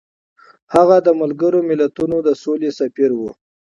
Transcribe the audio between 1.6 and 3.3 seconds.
ملتونو د سولې سفیر و.